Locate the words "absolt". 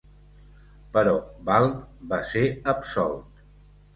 2.75-3.45